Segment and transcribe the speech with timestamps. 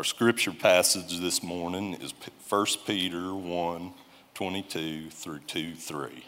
[0.00, 2.14] Our scripture passage this morning is
[2.48, 3.92] 1 Peter 1
[4.32, 6.24] 22 through 2 3.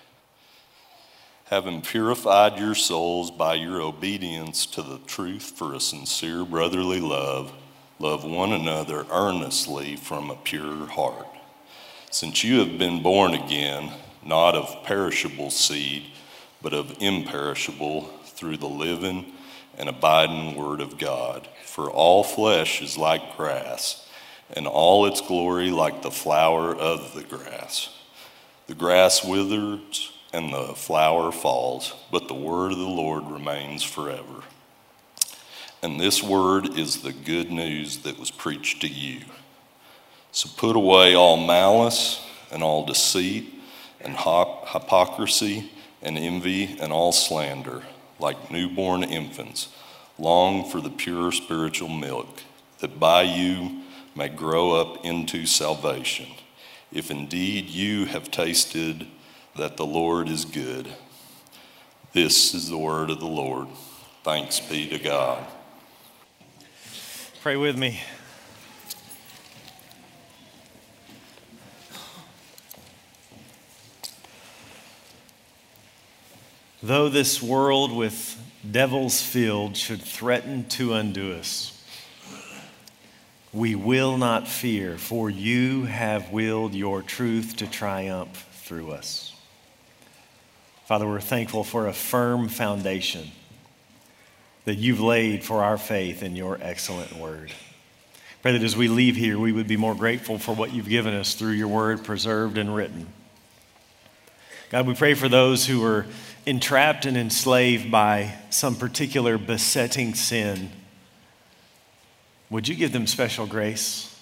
[1.47, 7.51] Having purified your souls by your obedience to the truth for a sincere brotherly love,
[7.99, 11.29] love one another earnestly from a pure heart.
[12.11, 13.91] Since you have been born again,
[14.23, 16.09] not of perishable seed,
[16.61, 19.33] but of imperishable, through the living
[19.79, 21.49] and abiding Word of God.
[21.65, 24.07] For all flesh is like grass,
[24.53, 27.89] and all its glory like the flower of the grass.
[28.67, 34.43] The grass withers and the flower falls, but the word of the Lord remains forever.
[35.83, 39.23] And this word is the good news that was preached to you.
[40.31, 43.53] So put away all malice and all deceit
[44.01, 47.83] and hypocrisy and envy and all slander,
[48.23, 49.69] like newborn infants
[50.19, 52.43] long for the pure spiritual milk,
[52.79, 53.83] that by you
[54.15, 56.27] may grow up into salvation,
[56.93, 59.07] if indeed you have tasted
[59.57, 60.89] that the Lord is good.
[62.13, 63.69] This is the word of the Lord.
[64.23, 65.45] Thanks be to God.
[67.41, 68.01] Pray with me.
[76.85, 78.37] Though this world with
[78.69, 81.69] devil's filled should threaten to undo us,
[83.53, 89.33] we will not fear, for you have willed your truth to triumph through us.
[90.87, 93.31] Father, we're thankful for a firm foundation
[94.65, 97.53] that you've laid for our faith in your excellent word.
[98.43, 101.15] Pray that as we leave here, we would be more grateful for what you've given
[101.15, 103.07] us through your word preserved and written.
[104.71, 106.07] God, we pray for those who are
[106.47, 110.71] entrapped and enslaved by some particular besetting sin,
[112.51, 114.15] would you give them special grace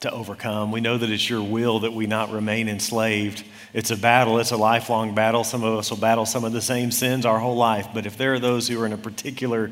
[0.00, 0.72] to overcome?
[0.72, 3.44] We know that it's your will that we not remain enslaved.
[3.72, 5.44] It's a battle, it's a lifelong battle.
[5.44, 8.16] Some of us will battle some of the same sins our whole life, but if
[8.16, 9.70] there are those who are in a particular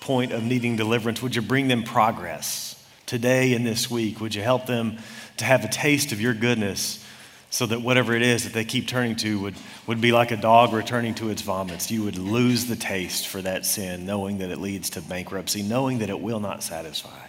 [0.00, 2.74] point of needing deliverance, would you bring them progress
[3.06, 4.20] today and this week?
[4.20, 4.98] Would you help them
[5.36, 7.04] to have a taste of your goodness?
[7.50, 9.54] So that whatever it is that they keep turning to would,
[9.86, 11.90] would be like a dog returning to its vomits.
[11.90, 15.98] You would lose the taste for that sin, knowing that it leads to bankruptcy, knowing
[15.98, 17.26] that it will not satisfy.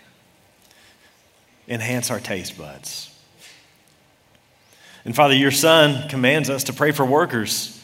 [1.67, 3.05] Enhance our taste buds.
[5.05, 7.78] And Father, your Son commands us to pray for workers.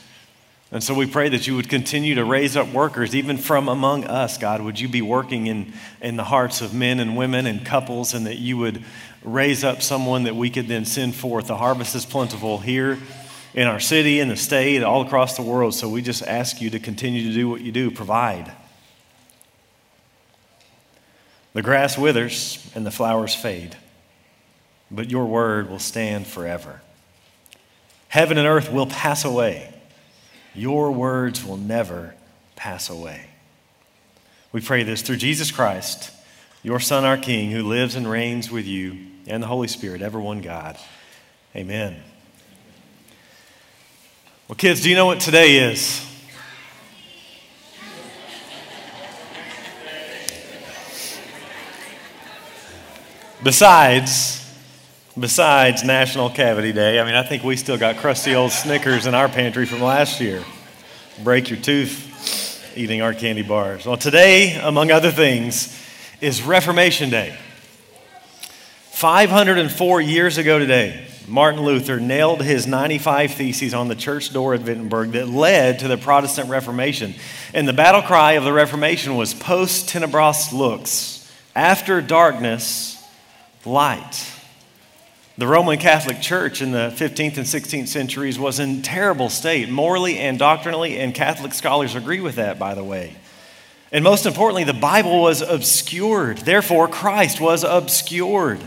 [0.72, 4.06] And so we pray that you would continue to raise up workers, even from among
[4.06, 4.62] us, God.
[4.62, 8.26] Would you be working in, in the hearts of men and women and couples, and
[8.26, 8.84] that you would
[9.26, 11.48] raise up someone that we could then send forth.
[11.48, 13.00] The harvest is plentiful here
[13.54, 15.74] in our city, in the state, all across the world.
[15.74, 18.52] So we just ask you to continue to do what you do, provide.
[21.54, 23.78] The grass withers and the flowers fade,
[24.92, 26.82] but your word will stand forever.
[28.10, 29.74] Heaven and earth will pass away,
[30.56, 32.16] your words will never
[32.56, 33.28] pass away.
[34.52, 36.12] We pray this through Jesus Christ,
[36.64, 40.20] your Son, our King, who lives and reigns with you and the Holy Spirit, ever
[40.20, 40.78] one God.
[41.56, 42.02] Amen.
[44.48, 46.06] Well, kids, do you know what today is?
[53.44, 54.45] Besides,
[55.18, 59.16] besides National Cavity Day, I mean, I think we still got crusty old Snickers in
[59.16, 60.44] our pantry from last year.
[61.24, 63.86] Break your tooth eating our candy bars.
[63.86, 65.82] Well, today, among other things,
[66.20, 67.38] is Reformation Day.
[68.92, 74.62] 504 years ago today, Martin Luther nailed his 95 Theses on the church door at
[74.62, 77.16] Wittenberg that led to the Protestant Reformation.
[77.54, 83.02] And the battle cry of the Reformation was post tenebras lux, after darkness,
[83.66, 84.35] light.
[85.38, 90.18] The Roman Catholic Church in the 15th and 16th centuries was in terrible state, morally
[90.18, 93.18] and doctrinally, and Catholic scholars agree with that, by the way.
[93.92, 96.38] And most importantly, the Bible was obscured.
[96.38, 98.62] Therefore, Christ was obscured.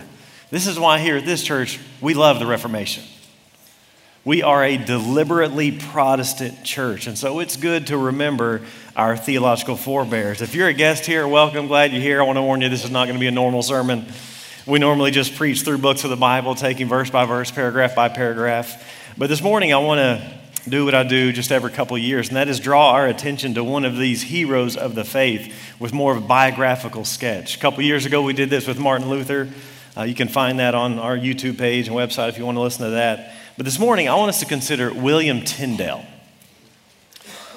[0.51, 3.03] This is why here at this church, we love the Reformation.
[4.27, 8.61] We are a deliberately Protestant church, and so it's good to remember
[8.95, 10.43] our theological forebears.
[10.43, 12.21] If you're a guest here, welcome, glad you're here.
[12.21, 14.05] I want to warn you, this is not going to be a normal sermon.
[14.69, 18.11] We normally just preach through books of the Bible, taking verse by verse, paragraph by
[18.11, 18.87] paragraph.
[19.17, 20.39] But this morning, I want to
[20.69, 23.55] do what I do just every couple of years, and that is draw our attention
[23.55, 27.57] to one of these heroes of the faith with more of a biographical sketch.
[27.57, 29.49] A couple years ago, we did this with Martin Luther.
[29.97, 32.61] Uh, you can find that on our YouTube page and website if you want to
[32.61, 33.37] listen to that.
[33.57, 36.05] But this morning, I want us to consider William Tyndale.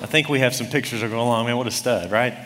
[0.02, 1.46] I think we have some pictures that go along.
[1.48, 2.38] Man, what a stud, right?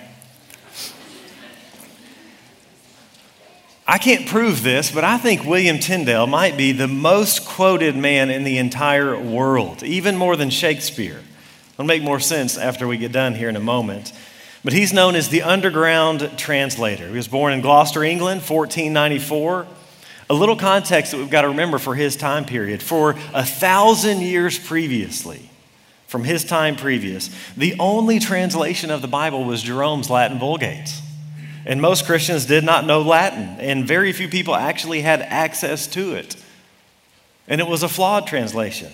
[3.87, 8.31] I can't prove this, but I think William Tyndale might be the most quoted man
[8.31, 11.21] in the entire world, even more than Shakespeare.
[11.73, 14.11] It'll make more sense after we get done here in a moment.
[14.63, 17.07] But he's known as the underground translator.
[17.07, 19.67] He was born in Gloucester, England, 1494.
[20.31, 22.81] A little context that we've got to remember for his time period.
[22.81, 25.51] For a thousand years previously,
[26.07, 30.91] from his time previous, the only translation of the Bible was Jerome's Latin Vulgate.
[31.65, 36.13] And most Christians did not know Latin, and very few people actually had access to
[36.13, 36.35] it.
[37.47, 38.91] And it was a flawed translation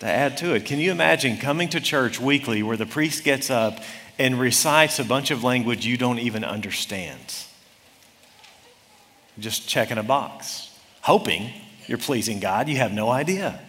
[0.00, 0.64] to add to it.
[0.64, 3.80] Can you imagine coming to church weekly where the priest gets up
[4.18, 7.44] and recites a bunch of language you don't even understand?
[9.38, 10.70] Just checking a box,
[11.02, 11.52] hoping
[11.86, 13.60] you're pleasing God, you have no idea.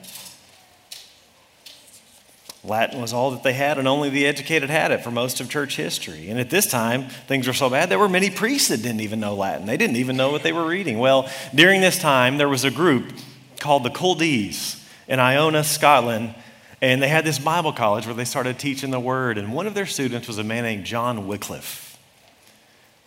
[2.64, 5.50] Latin was all that they had, and only the educated had it for most of
[5.50, 6.30] church history.
[6.30, 9.20] And at this time, things were so bad, there were many priests that didn't even
[9.20, 9.66] know Latin.
[9.66, 11.00] They didn't even know what they were reading.
[11.00, 13.14] Well, during this time, there was a group
[13.60, 16.36] called the Culdees in Iona, Scotland,
[16.82, 19.38] and they had this Bible college where they started teaching the Word.
[19.38, 21.98] And one of their students was a man named John Wycliffe.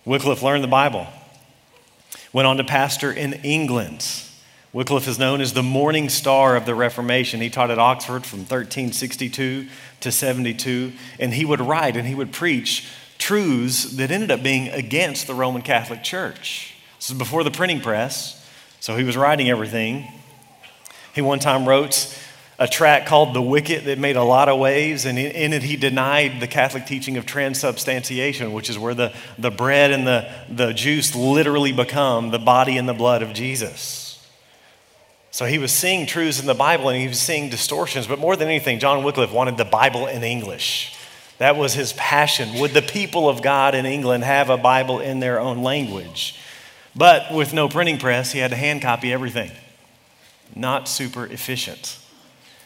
[0.05, 1.07] Wycliffe learned the Bible,
[2.33, 4.25] went on to pastor in England
[4.73, 7.41] Wycliffe is known as the morning star of the Reformation.
[7.41, 9.67] He taught at Oxford from 1362
[10.01, 12.89] to 72, and he would write and he would preach
[13.19, 16.75] truths that ended up being against the Roman Catholic Church.
[16.99, 20.07] This is before the printing press, so he was writing everything.
[21.17, 22.17] He one time wrote
[22.61, 25.77] a tract called The Wicket that made a lot of waves, and in it he
[25.77, 30.73] denied the Catholic teaching of transubstantiation, which is where the, the bread and the, the
[30.73, 34.00] juice literally become the body and the blood of Jesus.
[35.31, 38.37] So he was seeing truths in the Bible and he was seeing distortions, but more
[38.37, 40.97] than anything, John Wycliffe wanted the Bible in English.
[41.39, 42.61] That was his passion.
[42.61, 46.39] Would the people of God in England have a Bible in their own language?
[46.95, 49.51] But with no printing press, he had to hand copy everything.
[50.55, 51.99] Not super efficient.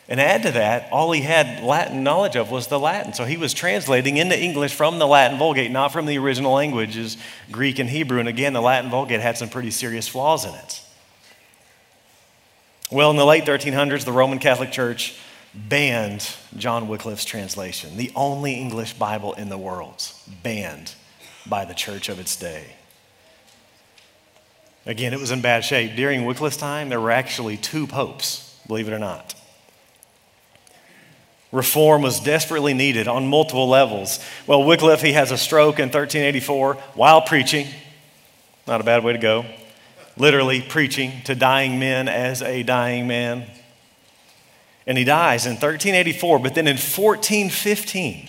[0.09, 3.13] And add to that, all he had Latin knowledge of was the Latin.
[3.15, 7.17] So he was translating into English from the Latin Vulgate, not from the original languages,
[7.51, 8.21] Greek and Hebrew.
[8.21, 10.84] And again, the Latin Vulgate had some pretty serious flaws in it.
[12.95, 15.19] Well, in the late 1300s, the Roman Catholic Church
[15.53, 20.09] banned John Wycliffe's translation, the only English Bible in the world,
[20.45, 20.95] banned
[21.45, 22.77] by the church of its day.
[24.87, 25.97] Again, it was in bad shape.
[25.97, 29.35] During Wycliffe's time, there were actually two popes, believe it or not.
[31.51, 34.25] Reform was desperately needed on multiple levels.
[34.47, 37.67] Well, Wycliffe, he has a stroke in 1384 while preaching.
[38.69, 39.47] Not a bad way to go
[40.17, 43.47] literally preaching to dying men as a dying man.
[44.87, 48.29] And he dies in 1384, but then in 1415,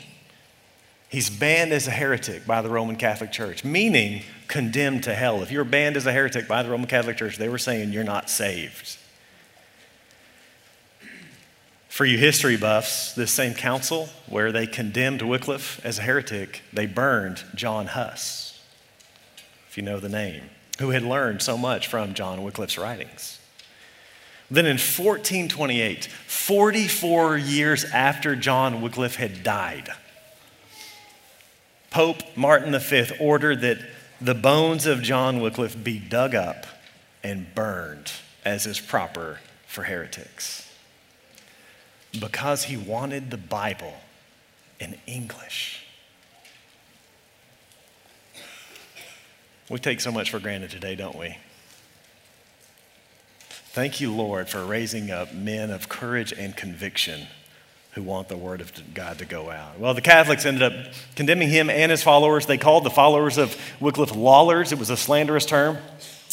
[1.10, 5.42] he's banned as a heretic by the Roman Catholic Church, meaning condemned to hell.
[5.42, 8.04] If you're banned as a heretic by the Roman Catholic Church, they were saying you're
[8.04, 8.98] not saved.
[11.90, 16.86] For you history buffs, this same council where they condemned Wycliffe as a heretic, they
[16.86, 18.62] burned John Huss,
[19.70, 20.50] if you know the name
[20.80, 23.40] who had learned so much from John Wycliffe's writings.
[24.52, 29.90] Then in 1428, 44 years after John Wycliffe had died,
[31.90, 33.80] Pope Martin V ordered that
[34.20, 36.66] the bones of John Wycliffe be dug up
[37.24, 38.12] and burned
[38.44, 40.72] as is proper for heretics
[42.20, 43.94] because he wanted the Bible
[44.80, 45.85] in English.
[49.70, 51.38] We take so much for granted today, don't we?
[53.50, 57.28] Thank you, Lord, for raising up men of courage and conviction
[57.92, 59.80] who want the word of God to go out.
[59.80, 62.46] Well, the Catholics ended up condemning him and his followers.
[62.46, 64.72] They called the followers of Wycliffe Lollards.
[64.72, 65.78] It was a slanderous term.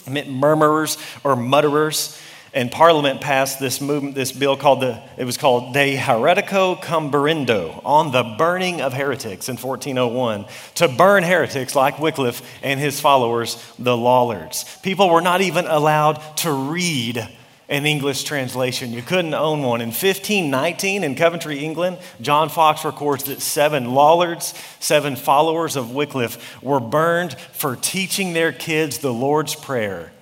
[0.07, 2.21] It meant murmurers or mutterers
[2.55, 7.81] and Parliament passed this movement, this bill called the, it was called De Heretico Comburendo,
[7.85, 10.45] on the burning of heretics in 1401,
[10.75, 14.65] to burn heretics like Wycliffe and his followers, the Lollards.
[14.83, 17.27] People were not even allowed to read
[17.71, 18.93] an English translation.
[18.93, 19.81] You couldn't own one.
[19.81, 26.63] In 1519, in Coventry, England, John Foxe records that seven Lollards, seven followers of Wycliffe,
[26.63, 30.13] were burned for teaching their kids the Lord's Prayer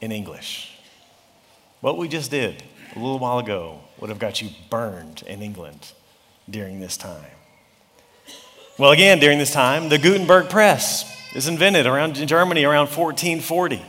[0.00, 0.65] in English.
[1.80, 2.62] What we just did
[2.94, 5.92] a little while ago would have got you burned in England
[6.48, 7.30] during this time.
[8.78, 13.82] Well, again, during this time, the Gutenberg press is invented around Germany around 1440.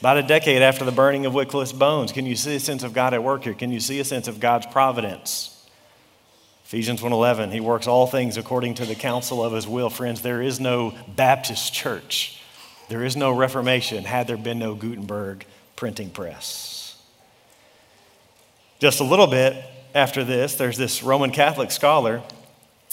[0.00, 2.12] About a decade after the burning of Wycliffe's bones.
[2.12, 3.54] Can you see a sense of God at work here?
[3.54, 5.50] Can you see a sense of God's providence?
[6.64, 9.90] Ephesians 1:11, he works all things according to the counsel of his will.
[9.90, 12.40] Friends, there is no Baptist church
[12.88, 16.73] There is no Reformation had there been no Gutenberg printing press.
[18.84, 19.56] Just a little bit
[19.94, 22.22] after this, there's this Roman Catholic scholar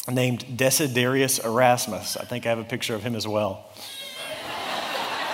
[0.09, 2.15] named Desiderius Erasmus.
[2.15, 3.65] I think I have a picture of him as well.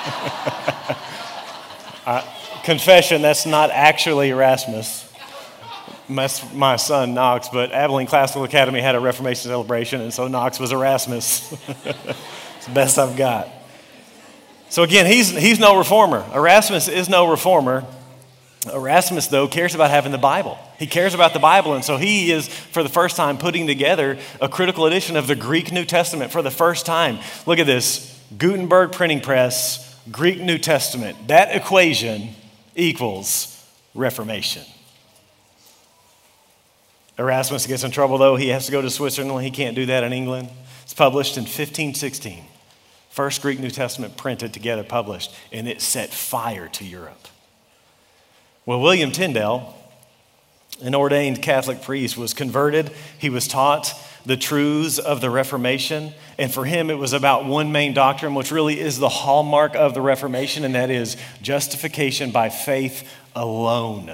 [2.08, 2.24] uh,
[2.64, 5.14] confession, that's not actually Erasmus.
[6.08, 10.60] My, my son Knox, but Abilene Classical Academy had a Reformation celebration, and so Knox
[10.60, 11.52] was Erasmus.
[12.58, 13.48] it's the best I've got.
[14.70, 16.26] So again, he's, he's no reformer.
[16.34, 17.86] Erasmus is no reformer.
[18.66, 20.58] Erasmus, though, cares about having the Bible.
[20.78, 24.18] He cares about the Bible, and so he is, for the first time, putting together
[24.42, 27.20] a critical edition of the Greek New Testament for the first time.
[27.46, 31.28] Look at this Gutenberg printing press, Greek New Testament.
[31.28, 32.30] That equation
[32.76, 33.54] equals
[33.94, 34.64] Reformation.
[37.18, 38.36] Erasmus gets in trouble, though.
[38.36, 39.44] He has to go to Switzerland.
[39.44, 40.50] He can't do that in England.
[40.84, 42.44] It's published in 1516.
[43.10, 47.28] First Greek New Testament printed together, published, and it set fire to Europe.
[48.68, 49.74] Well, William Tyndale,
[50.82, 52.92] an ordained Catholic priest, was converted.
[53.18, 53.94] He was taught
[54.26, 56.12] the truths of the Reformation.
[56.38, 59.94] And for him, it was about one main doctrine, which really is the hallmark of
[59.94, 64.12] the Reformation, and that is justification by faith alone.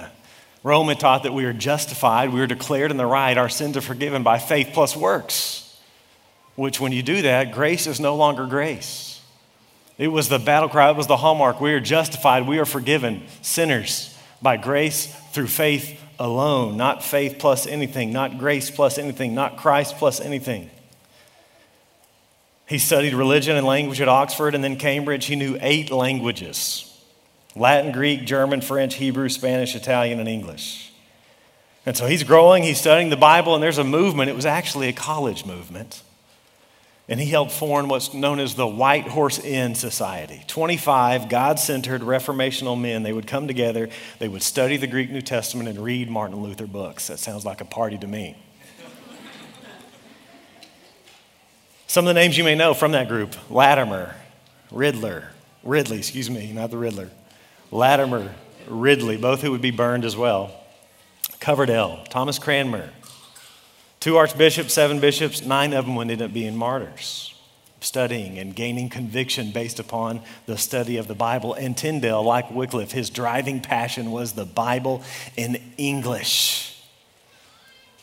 [0.62, 3.76] Rome had taught that we are justified, we are declared in the right, our sins
[3.76, 5.82] are forgiven by faith plus works.
[6.56, 9.20] Which, when you do that, grace is no longer grace.
[9.98, 11.60] It was the battle cry, it was the hallmark.
[11.60, 14.13] We are justified, we are forgiven, sinners
[14.44, 19.96] by grace through faith alone, not faith plus anything, not grace plus anything, not Christ
[19.96, 20.70] plus anything.
[22.68, 25.26] He studied religion and language at Oxford and then Cambridge.
[25.26, 26.90] He knew eight languages
[27.56, 30.92] Latin, Greek, German, French, Hebrew, Spanish, Italian, and English.
[31.86, 34.30] And so he's growing, he's studying the Bible, and there's a movement.
[34.30, 36.02] It was actually a college movement
[37.10, 40.42] and he helped form what's known as the White Horse Inn Society.
[40.48, 43.04] 25 God centered reformational men.
[43.04, 46.68] They would come together, they would study the Greek New Testament and read Martin Luther
[46.68, 47.08] books.
[47.08, 48.38] That sounds like a party to me.
[51.88, 54.16] Some of the names you may know from that group Latimer,
[54.72, 55.30] Riddler,
[55.64, 57.12] Ridley, excuse me, not the Riddler.
[57.70, 58.34] Latimer,
[58.68, 60.52] Ridley, both who would be burned as well.
[61.40, 62.90] Coverdale, Thomas Cranmer,
[64.04, 67.34] Two archbishops, seven bishops, nine of them would end up being martyrs,
[67.80, 71.54] studying and gaining conviction based upon the study of the Bible.
[71.54, 75.04] And Tyndale, like Wycliffe, his driving passion was the Bible
[75.38, 76.84] in English.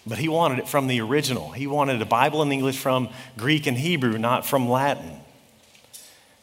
[0.07, 1.51] But he wanted it from the original.
[1.51, 5.21] He wanted a Bible in English from Greek and Hebrew, not from Latin.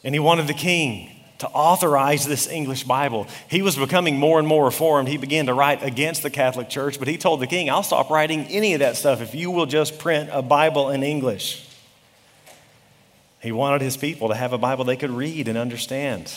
[0.04, 3.26] And he wanted the king to authorize this English Bible.
[3.48, 5.08] He was becoming more and more reformed.
[5.08, 8.10] He began to write against the Catholic Church, but he told the king, I'll stop
[8.10, 11.64] writing any of that stuff if you will just print a Bible in English.
[13.40, 16.32] He wanted his people to have a Bible they could read and understand.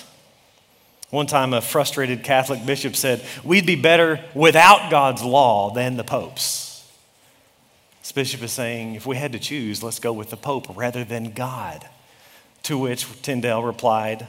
[1.09, 6.03] One time, a frustrated Catholic bishop said, We'd be better without God's law than the
[6.03, 6.89] popes.
[8.01, 11.03] This bishop is saying, If we had to choose, let's go with the pope rather
[11.03, 11.87] than God.
[12.63, 14.27] To which Tyndale replied,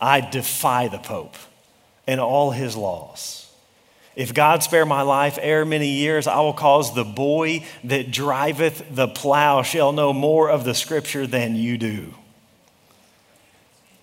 [0.00, 1.36] I defy the Pope
[2.06, 3.50] and all his laws.
[4.14, 8.84] If God spare my life ere many years, I will cause the boy that driveth
[8.90, 12.14] the plow shall know more of the scripture than you do.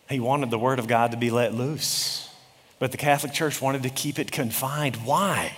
[0.09, 2.29] He wanted the word of God to be let loose,
[2.77, 4.97] but the Catholic Church wanted to keep it confined.
[4.97, 5.57] Why?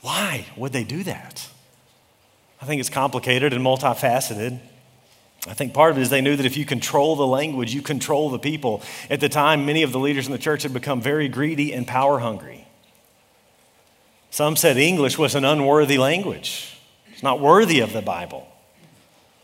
[0.00, 1.48] Why would they do that?
[2.60, 4.58] I think it's complicated and multifaceted.
[5.48, 7.82] I think part of it is they knew that if you control the language, you
[7.82, 8.80] control the people.
[9.10, 11.86] At the time, many of the leaders in the church had become very greedy and
[11.86, 12.66] power hungry.
[14.30, 16.78] Some said English was an unworthy language,
[17.12, 18.48] it's not worthy of the Bible.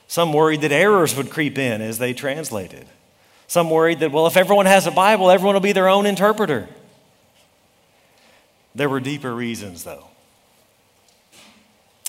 [0.07, 2.87] Some worried that errors would creep in as they translated.
[3.47, 6.67] Some worried that, well, if everyone has a Bible, everyone will be their own interpreter.
[8.75, 10.07] There were deeper reasons, though.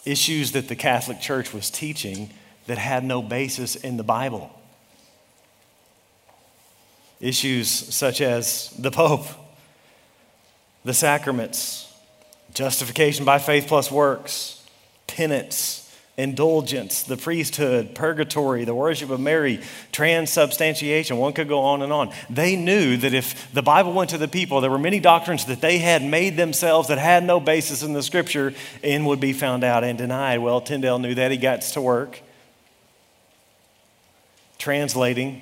[0.06, 2.30] Issues that the Catholic Church was teaching
[2.70, 4.52] that had no basis in the Bible.
[7.20, 9.26] Issues such as the Pope,
[10.86, 11.92] the sacraments,
[12.54, 14.64] justification by faith plus works,
[15.08, 19.62] penance, indulgence, the priesthood, purgatory, the worship of Mary,
[19.92, 21.18] transubstantiation.
[21.18, 22.14] One could go on and on.
[22.30, 25.60] They knew that if the Bible went to the people, there were many doctrines that
[25.60, 29.64] they had made themselves that had no basis in the scripture and would be found
[29.64, 30.38] out and denied.
[30.38, 31.32] Well, Tyndale knew that.
[31.32, 32.22] He got to work
[34.60, 35.42] translating,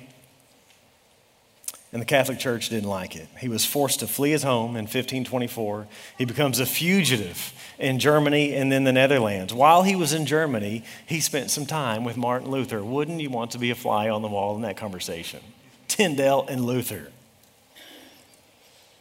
[1.92, 3.28] and the Catholic Church didn't like it.
[3.38, 5.86] He was forced to flee his home in 1524.
[6.18, 9.54] He becomes a fugitive in Germany and then the Netherlands.
[9.54, 12.84] While he was in Germany, he spent some time with Martin Luther.
[12.84, 15.40] Wouldn't you want to be a fly on the wall in that conversation?
[15.88, 17.10] Tyndale and Luther.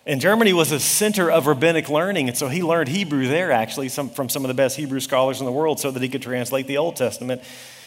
[0.05, 3.89] And Germany was a center of rabbinic learning, and so he learned Hebrew there, actually,
[3.89, 6.21] some, from some of the best Hebrew scholars in the world, so that he could
[6.21, 7.41] translate the Old Testament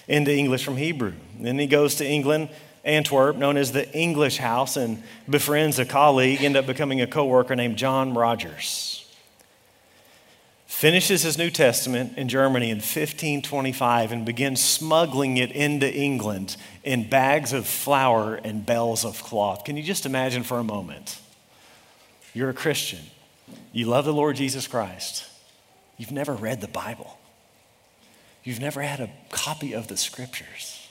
[0.09, 1.13] into English from Hebrew.
[1.39, 2.49] Then he goes to England,
[2.85, 7.27] Antwerp, known as the English House, and befriends a colleague, end up becoming a co
[7.27, 8.97] worker named John Rogers.
[10.67, 17.07] Finishes his New Testament in Germany in 1525 and begins smuggling it into England in
[17.07, 19.65] bags of flour and bells of cloth.
[19.65, 21.21] Can you just imagine for a moment?
[22.33, 23.01] You're a Christian.
[23.73, 25.27] You love the Lord Jesus Christ.
[25.99, 27.19] You've never read the Bible.
[28.43, 30.89] You've never had a copy of the scriptures.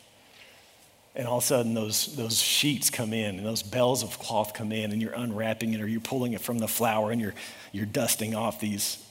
[1.15, 4.53] And all of a sudden, those, those sheets come in and those bells of cloth
[4.53, 7.33] come in, and you're unwrapping it or you're pulling it from the flour and you're,
[7.71, 9.03] you're dusting off these,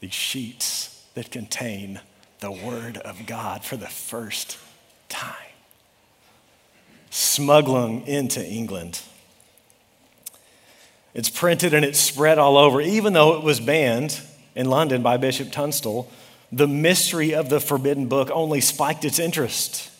[0.00, 2.00] these sheets that contain
[2.40, 4.58] the Word of God for the first
[5.08, 5.34] time.
[7.10, 9.00] Smuggling into England.
[11.12, 12.80] It's printed and it's spread all over.
[12.80, 14.20] Even though it was banned
[14.54, 16.10] in London by Bishop Tunstall,
[16.52, 19.90] the mystery of the forbidden book only spiked its interest.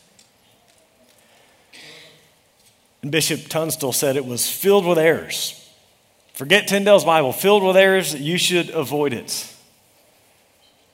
[3.02, 5.60] And Bishop Tunstall said it was filled with errors.
[6.32, 9.50] Forget Tyndale's Bible, filled with errors, you should avoid it.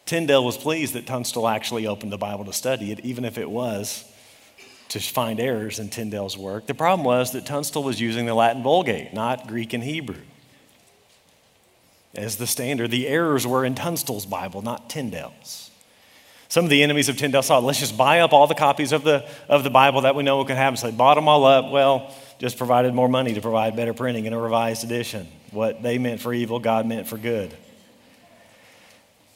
[0.07, 3.49] Tyndale was pleased that Tunstall actually opened the Bible to study it, even if it
[3.49, 4.05] was
[4.89, 6.67] to find errors in Tyndale's work.
[6.67, 10.23] The problem was that Tunstall was using the Latin Vulgate, not Greek and Hebrew.
[12.15, 15.71] As the standard, the errors were in Tunstall's Bible, not Tyndale's.
[16.49, 19.05] Some of the enemies of Tyndale saw, let's just buy up all the copies of
[19.05, 20.77] the, of the Bible that we know what could happen.
[20.77, 21.71] So they bought them all up.
[21.71, 25.29] Well, just provided more money to provide better printing in a revised edition.
[25.53, 27.57] What they meant for evil, God meant for good.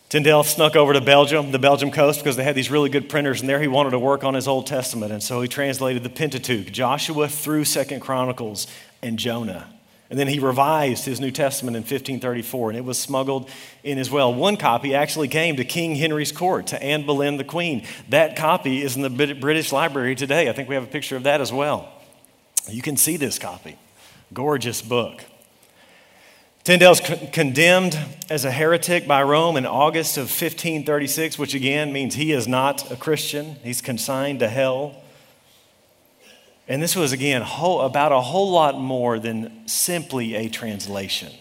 [0.08, 3.40] Tyndale snuck over to Belgium, the Belgium coast, because they had these really good printers,
[3.40, 5.12] and there he wanted to work on his Old Testament.
[5.12, 8.66] And so he translated the Pentateuch, Joshua through Second Chronicles,
[9.02, 9.73] and Jonah.
[10.14, 13.50] And then he revised his New Testament in 1534, and it was smuggled
[13.82, 14.32] in as well.
[14.32, 17.84] One copy actually came to King Henry's court, to Anne Boleyn the Queen.
[18.10, 20.48] That copy is in the British Library today.
[20.48, 21.92] I think we have a picture of that as well.
[22.68, 23.76] You can see this copy.
[24.32, 25.24] Gorgeous book.
[26.62, 27.98] Tyndale's con- condemned
[28.30, 32.88] as a heretic by Rome in August of 1536, which again means he is not
[32.88, 33.56] a Christian.
[33.64, 34.94] He's consigned to hell.
[36.66, 41.32] And this was, again, whole, about a whole lot more than simply a translation.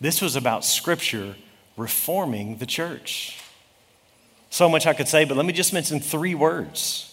[0.00, 1.36] This was about Scripture
[1.76, 3.38] reforming the church.
[4.50, 7.10] So much I could say, but let me just mention three words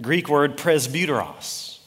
[0.00, 1.78] Greek word presbyteros.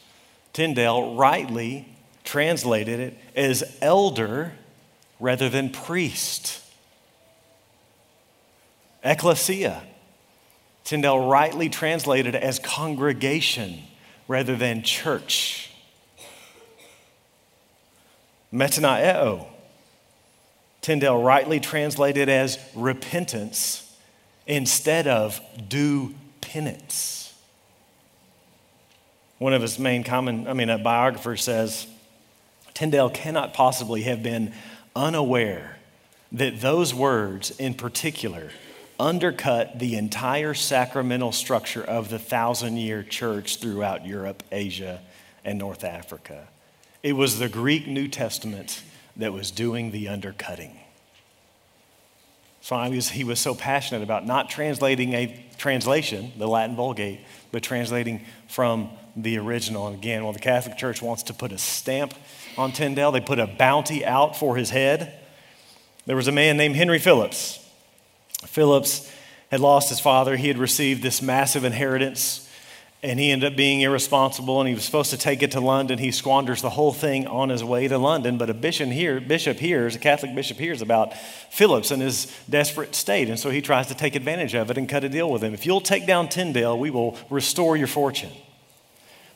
[0.52, 1.88] Tyndale rightly
[2.24, 4.54] translated it as elder
[5.20, 6.62] rather than priest.
[9.04, 9.84] Ecclesia.
[10.90, 13.84] Tyndale rightly translated as congregation
[14.28, 15.70] rather than church.
[18.52, 19.46] Metanoeo.
[20.82, 23.96] Tyndale rightly translated as repentance
[24.48, 27.36] instead of do penance.
[29.38, 31.86] One of his main common, I mean, a biographer says,
[32.74, 34.54] Tyndale cannot possibly have been
[34.96, 35.78] unaware
[36.32, 38.50] that those words in particular
[39.00, 45.02] undercut the entire sacramental structure of the thousand year church throughout Europe, Asia,
[45.46, 46.48] and North Africa.
[47.02, 48.84] It was the Greek New Testament
[49.16, 50.78] that was doing the undercutting.
[52.62, 57.64] So was, he was so passionate about not translating a translation, the Latin Vulgate, but
[57.64, 59.88] translating from the original.
[59.88, 62.14] And again, well, the Catholic Church wants to put a stamp
[62.58, 63.12] on Tyndale.
[63.12, 65.20] They put a bounty out for his head.
[66.06, 67.66] There was a man named Henry Phillips.
[68.46, 69.12] Phillips
[69.52, 70.36] had lost his father.
[70.36, 72.50] He had received this massive inheritance
[73.02, 76.00] and he ended up being irresponsible and he was supposed to take it to London.
[76.00, 78.38] He squanders the whole thing on his way to London.
[78.38, 81.14] But a bishop, here, bishop hears, a Catholic bishop hears about
[81.50, 83.30] Phillips and his desperate state.
[83.30, 85.54] And so he tries to take advantage of it and cut a deal with him.
[85.54, 88.32] If you'll take down Tyndale, we will restore your fortune.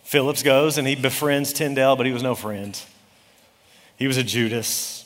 [0.04, 2.80] Phillips goes and he befriends Tyndale, but he was no friend.
[3.96, 5.06] He was a Judas.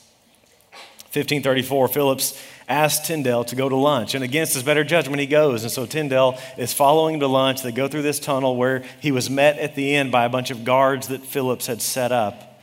[1.13, 5.63] 1534, Phillips asked Tyndale to go to lunch, and against his better judgment, he goes.
[5.63, 7.61] And so Tyndale is following him to lunch.
[7.61, 10.51] They go through this tunnel where he was met at the end by a bunch
[10.51, 12.61] of guards that Phillips had set up,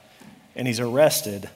[0.55, 1.49] and he's arrested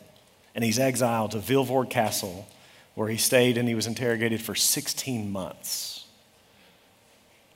[0.55, 2.49] and he's exiled to Vilvoorde Castle,
[2.97, 6.05] where he stayed and he was interrogated for 16 months.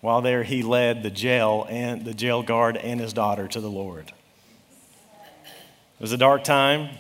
[0.01, 3.69] While there, he led the jail and the jail guard and his daughter to the
[3.71, 4.13] Lord.
[5.45, 6.91] It was a dark time.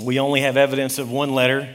[0.00, 1.74] We only have evidence of one letter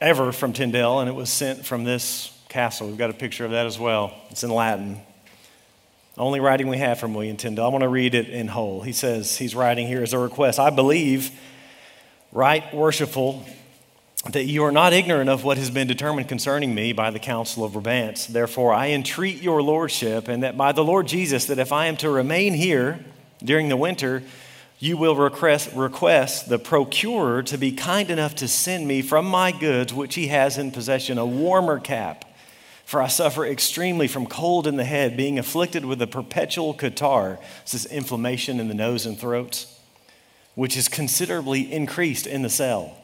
[0.00, 2.86] ever from Tyndale, and it was sent from this castle.
[2.88, 4.14] We've got a picture of that as well.
[4.30, 5.00] It's in Latin.
[6.18, 7.66] Only writing we have from William Tyndale.
[7.66, 8.80] I want to read it in whole.
[8.82, 11.30] He says, he's writing here as a request I believe,
[12.32, 13.44] right worshipful,
[14.30, 17.64] that you are not ignorant of what has been determined concerning me by the Council
[17.64, 18.28] of Brabant.
[18.30, 21.96] Therefore, I entreat your lordship, and that by the Lord Jesus, that if I am
[21.98, 22.98] to remain here
[23.44, 24.22] during the winter,
[24.78, 29.52] you will request, request the procurer to be kind enough to send me from my
[29.52, 32.24] goods, which he has in possession, a warmer cap
[32.86, 37.40] for I suffer extremely from cold in the head, being afflicted with a perpetual catarrh.
[37.64, 39.66] This is inflammation in the nose and throat,
[40.54, 42.96] which is considerably increased in the cell.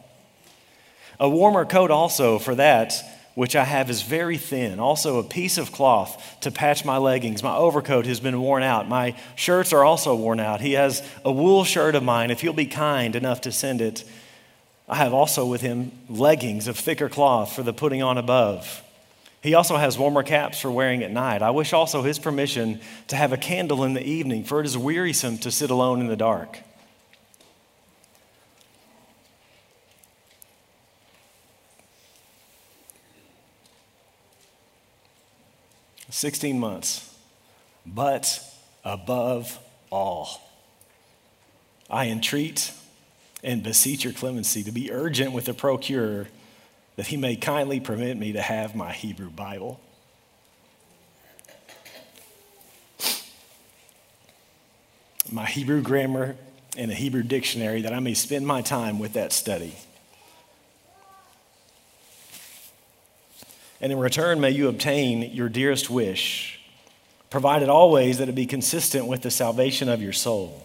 [1.19, 2.95] A warmer coat also for that
[3.35, 4.79] which I have is very thin.
[4.79, 7.43] Also, a piece of cloth to patch my leggings.
[7.43, 8.89] My overcoat has been worn out.
[8.89, 10.61] My shirts are also worn out.
[10.61, 14.05] He has a wool shirt of mine, if he'll be kind enough to send it.
[14.89, 18.83] I have also with him leggings of thicker cloth for the putting on above.
[19.43, 21.43] He also has warmer caps for wearing at night.
[21.43, 24.79] I wish also his permission to have a candle in the evening, for it is
[24.79, 26.59] wearisome to sit alone in the dark.
[36.23, 37.13] Sixteen months,
[37.85, 38.41] but
[38.85, 39.59] above
[39.91, 40.41] all,
[41.91, 42.71] I entreat
[43.43, 46.29] and beseech your clemency to be urgent with the procurer
[46.95, 49.81] that he may kindly permit me to have my Hebrew Bible.
[55.33, 56.37] My Hebrew grammar
[56.77, 59.75] and a Hebrew dictionary that I may spend my time with that study.
[63.83, 66.61] And in return, may you obtain your dearest wish,
[67.31, 70.65] provided always that it be consistent with the salvation of your soul.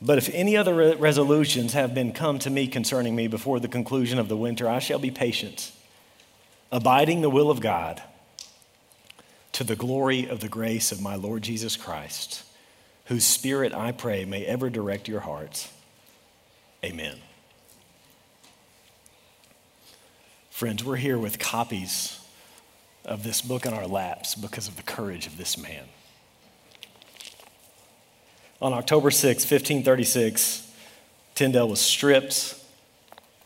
[0.00, 3.68] But if any other re- resolutions have been come to me concerning me before the
[3.68, 5.70] conclusion of the winter, I shall be patient,
[6.72, 8.02] abiding the will of God,
[9.52, 12.42] to the glory of the grace of my Lord Jesus Christ,
[13.04, 15.70] whose spirit I pray may ever direct your hearts.
[16.84, 17.18] Amen.
[20.62, 22.20] Friends, we're here with copies
[23.04, 25.86] of this book in our laps because of the courage of this man.
[28.60, 30.70] On October 6, 1536,
[31.34, 32.54] Tyndale was stripped,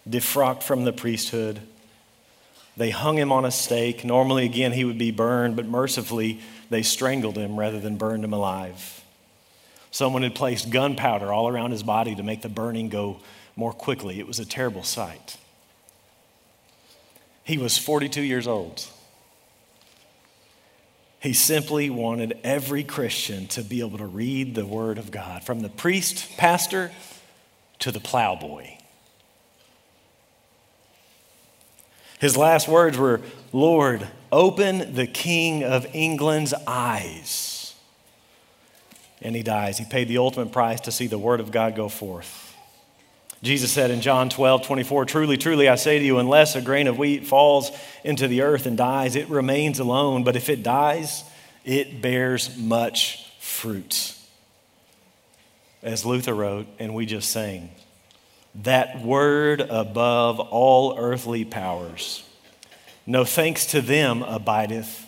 [0.06, 1.60] defrocked from the priesthood.
[2.76, 4.04] They hung him on a stake.
[4.04, 8.34] Normally, again, he would be burned, but mercifully, they strangled him rather than burned him
[8.34, 9.02] alive.
[9.90, 13.20] Someone had placed gunpowder all around his body to make the burning go
[13.56, 14.18] more quickly.
[14.18, 15.38] It was a terrible sight.
[17.46, 18.84] He was 42 years old.
[21.20, 25.60] He simply wanted every Christian to be able to read the Word of God, from
[25.60, 26.90] the priest, pastor,
[27.78, 28.66] to the plowboy.
[32.18, 33.20] His last words were,
[33.52, 37.76] Lord, open the King of England's eyes.
[39.22, 39.78] And he dies.
[39.78, 42.45] He paid the ultimate price to see the Word of God go forth.
[43.46, 46.88] Jesus said in John 12, 24, Truly, truly, I say to you, unless a grain
[46.88, 47.70] of wheat falls
[48.02, 50.24] into the earth and dies, it remains alone.
[50.24, 51.22] But if it dies,
[51.64, 54.14] it bears much fruit.
[55.80, 57.70] As Luther wrote, and we just sang,
[58.62, 62.28] that word above all earthly powers.
[63.06, 65.06] No thanks to them abideth.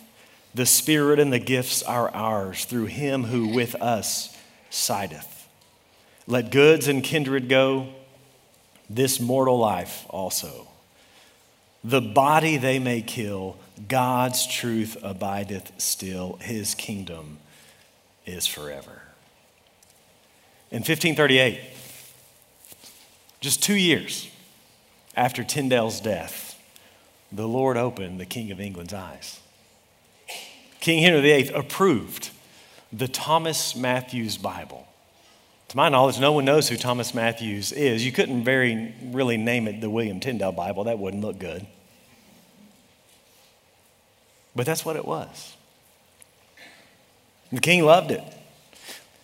[0.55, 4.35] The Spirit and the gifts are ours through him who with us
[4.69, 5.47] sideth.
[6.25, 7.89] Let goods and kindred go
[8.89, 10.67] this mortal life also.
[11.83, 16.37] The body they may kill, God's truth abideth still.
[16.41, 17.37] His kingdom
[18.25, 19.03] is forever.
[20.71, 21.59] In 1538,
[23.39, 24.29] just two years
[25.15, 26.61] after Tyndale's death,
[27.31, 29.39] the Lord opened the King of England's eyes.
[30.81, 32.31] King Henry VIII approved
[32.91, 34.88] the Thomas Matthews Bible
[35.69, 38.05] to my knowledge, no one knows who Thomas Matthews is.
[38.05, 41.65] You couldn't very really name it the William Tyndale Bible, that wouldn't look good.
[44.55, 45.55] But that's what it was.
[47.51, 48.23] The king loved it.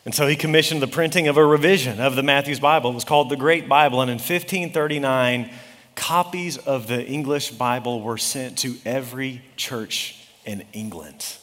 [0.05, 2.91] And so he commissioned the printing of a revision of the Matthews Bible.
[2.91, 4.01] It was called the Great Bible.
[4.01, 5.49] And in 1539,
[5.95, 11.37] copies of the English Bible were sent to every church in England.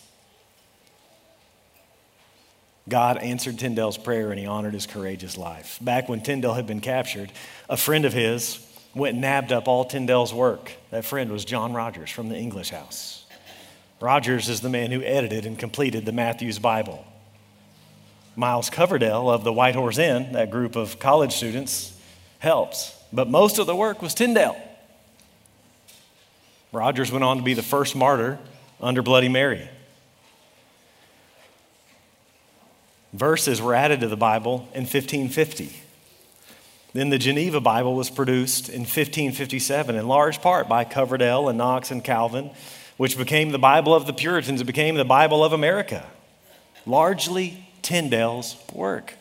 [2.89, 5.79] God answered Tyndale's prayer and he honored his courageous life.
[5.81, 7.33] Back when Tyndale had been captured,
[7.69, 8.59] a friend of his
[8.95, 10.73] went and nabbed up all Tyndale's work.
[10.91, 13.25] That friend was John Rogers from the English House.
[14.01, 17.07] Rogers is the man who edited and completed the Matthews Bible.
[18.35, 21.97] Miles Coverdale of the White Horse Inn, that group of college students,
[22.41, 22.99] helps.
[23.13, 24.57] But most of the work was Tyndale.
[26.73, 28.39] Rogers went on to be the first martyr
[28.81, 29.69] under Bloody Mary.
[33.13, 35.83] Verses were added to the Bible in 1550.
[36.95, 41.91] Then the Geneva Bible was produced in 1557, in large part by Coverdale and Knox
[41.91, 42.51] and Calvin,
[42.97, 44.61] which became the Bible of the Puritans.
[44.61, 46.05] It became the Bible of America.
[46.87, 49.15] Largely Tyndale's work.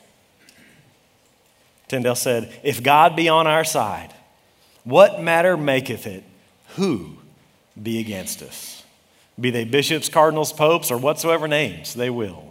[1.88, 4.14] Tyndale said, If God be on our side,
[4.84, 6.24] what matter maketh it
[6.76, 7.18] who
[7.82, 8.84] be against us?
[9.40, 12.51] Be they bishops, cardinals, popes, or whatsoever names they will.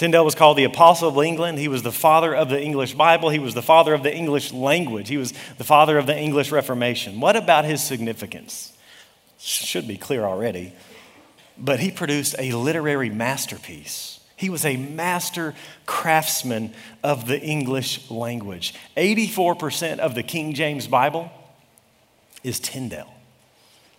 [0.00, 1.58] Tyndale was called the Apostle of England.
[1.58, 3.28] He was the father of the English Bible.
[3.28, 5.10] He was the father of the English language.
[5.10, 7.20] He was the father of the English Reformation.
[7.20, 8.72] What about his significance?
[9.38, 10.72] Should be clear already.
[11.58, 14.20] But he produced a literary masterpiece.
[14.36, 16.72] He was a master craftsman
[17.04, 18.72] of the English language.
[18.96, 21.30] 84% of the King James Bible
[22.42, 23.12] is Tyndale.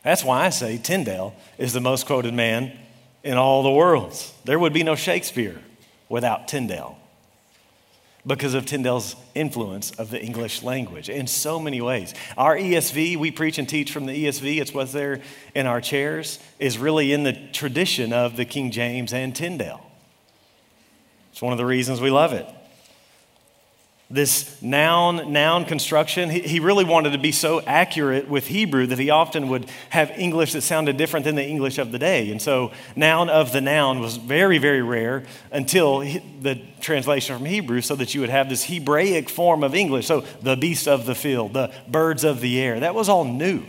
[0.03, 2.75] That's why I say Tyndale is the most quoted man
[3.23, 4.19] in all the world.
[4.45, 5.61] There would be no Shakespeare
[6.11, 6.97] without Tyndale
[8.25, 12.13] because of Tyndale's influence of the English language in so many ways.
[12.37, 15.21] Our ESV, we preach and teach from the ESV, it's what's there
[15.55, 19.83] in our chairs, is really in the tradition of the King James and Tyndale.
[21.31, 22.45] It's one of the reasons we love it
[24.11, 26.29] this noun noun construction.
[26.29, 30.11] He, he, really wanted to be so accurate with hebrew that he often would have
[30.11, 32.29] english that sounded different than the english of the day.
[32.29, 37.45] And so noun of the noun was very very rare until he, the translation from
[37.45, 40.07] hebrew so that you would have this hebraic form of english.
[40.07, 43.63] So the beasts of the field the birds of the air that was all new.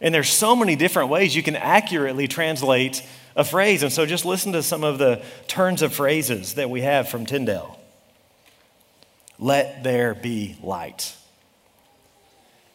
[0.00, 3.02] And there's so many different ways you can accurately translate
[3.36, 3.82] a phrase.
[3.82, 7.24] And so just listen to some of the turns of phrases that we have from
[7.24, 7.78] tyndale
[9.38, 11.14] let there be light.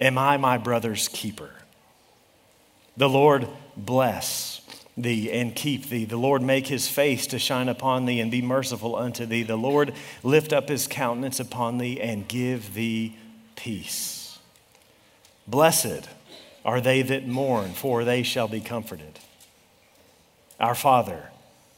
[0.01, 1.51] Am I my brother's keeper?
[2.97, 4.61] The Lord bless
[4.97, 6.05] thee and keep thee.
[6.05, 9.43] The Lord make his face to shine upon thee and be merciful unto thee.
[9.43, 9.93] The Lord
[10.23, 13.15] lift up his countenance upon thee and give thee
[13.55, 14.39] peace.
[15.47, 16.09] Blessed
[16.65, 19.19] are they that mourn, for they shall be comforted.
[20.59, 21.31] Our Father,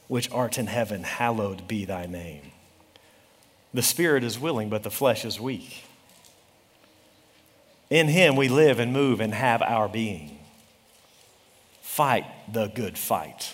[0.08, 2.51] which art in heaven, hallowed be thy name.
[3.74, 5.86] The spirit is willing, but the flesh is weak.
[7.90, 10.40] In him we live and move and have our being.
[11.82, 13.54] Fight the good fight.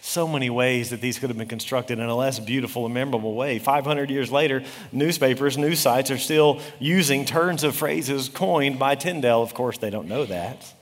[0.00, 3.34] So many ways that these could have been constructed in a less beautiful and memorable
[3.34, 3.58] way.
[3.58, 9.42] 500 years later, newspapers, news sites are still using turns of phrases coined by Tyndale.
[9.42, 10.72] Of course, they don't know that.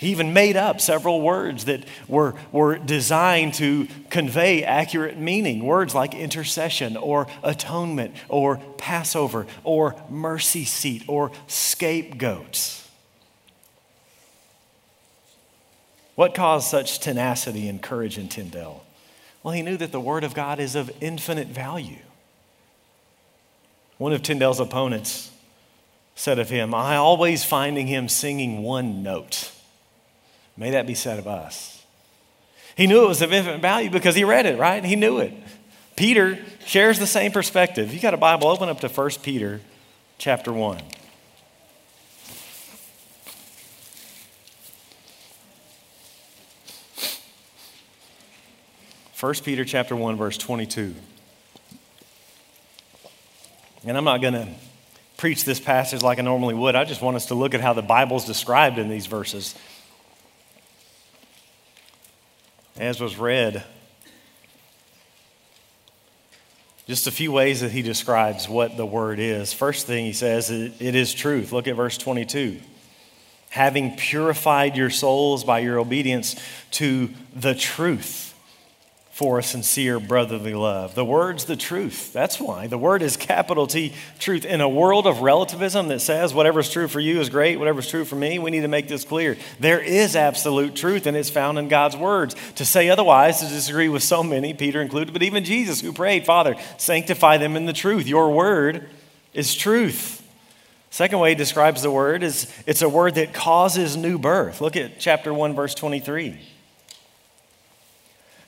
[0.00, 5.62] He even made up several words that were, were designed to convey accurate meaning.
[5.62, 12.88] Words like intercession or atonement or Passover or mercy seat or scapegoats.
[16.14, 18.82] What caused such tenacity and courage in Tyndale?
[19.42, 22.00] Well, he knew that the Word of God is of infinite value.
[23.98, 25.30] One of Tyndale's opponents
[26.14, 29.52] said of him, I always finding him singing one note.
[30.60, 31.82] May that be said of us.
[32.76, 34.84] He knew it was of infinite value because he read it, right?
[34.84, 35.32] He knew it.
[35.96, 37.94] Peter shares the same perspective.
[37.94, 39.62] You got a Bible, open up to 1 Peter
[40.18, 40.82] chapter 1.
[49.14, 50.94] First Peter chapter 1 verse 22.
[53.86, 54.48] And I'm not going to
[55.16, 56.76] preach this passage like I normally would.
[56.76, 59.54] I just want us to look at how the Bible's described in these verses
[62.80, 63.62] as was read.
[66.86, 69.52] Just a few ways that he describes what the word is.
[69.52, 71.52] First thing he says, it is truth.
[71.52, 72.58] Look at verse 22.
[73.50, 76.36] Having purified your souls by your obedience
[76.72, 78.29] to the truth
[79.20, 80.94] for a sincere brotherly love.
[80.94, 82.10] The word's the truth.
[82.10, 82.68] That's why.
[82.68, 84.46] The word is capital T, truth.
[84.46, 88.06] In a world of relativism that says whatever's true for you is great, whatever's true
[88.06, 89.36] for me, we need to make this clear.
[89.58, 92.34] There is absolute truth, and it's found in God's words.
[92.54, 96.24] To say otherwise, to disagree with so many, Peter included, but even Jesus who prayed,
[96.24, 98.06] Father, sanctify them in the truth.
[98.06, 98.88] Your word
[99.34, 100.26] is truth.
[100.88, 104.62] Second way he describes the word is it's a word that causes new birth.
[104.62, 106.38] Look at chapter 1, verse 23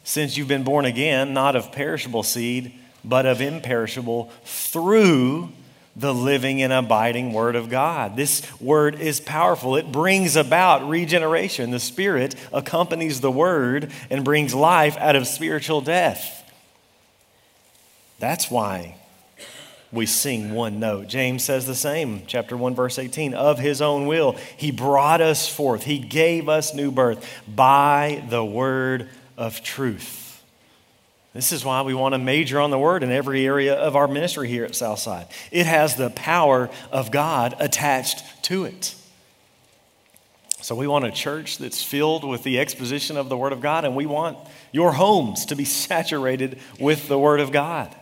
[0.04, 2.72] since you've been born again, not of perishable seed,
[3.04, 5.50] but of imperishable, through
[5.94, 8.16] the living and abiding Word of God.
[8.16, 9.76] This Word is powerful.
[9.76, 11.70] It brings about regeneration.
[11.70, 16.38] The Spirit accompanies the Word and brings life out of spiritual death.
[18.18, 18.96] That's why
[19.92, 21.08] we sing one note.
[21.08, 23.34] James says the same, chapter 1, verse 18.
[23.34, 28.44] Of his own will, he brought us forth, he gave us new birth by the
[28.44, 30.42] Word of truth.
[31.34, 34.06] This is why we want to major on the word in every area of our
[34.06, 35.26] ministry here at Southside.
[35.50, 38.94] It has the power of God attached to it.
[40.60, 43.84] So we want a church that's filled with the exposition of the word of God,
[43.84, 44.38] and we want
[44.70, 47.94] your homes to be saturated with the word of God.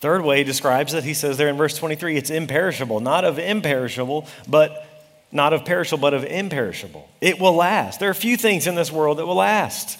[0.00, 4.26] Third way describes it, he says there in verse 23, it's imperishable, not of imperishable,
[4.48, 4.86] but
[5.30, 7.08] not of perishable, but of imperishable.
[7.20, 8.00] It will last.
[8.00, 9.98] There are few things in this world that will last.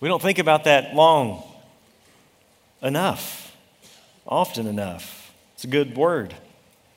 [0.00, 1.42] We don't think about that long
[2.82, 3.54] enough,
[4.26, 5.32] often enough.
[5.54, 6.34] It's a good word.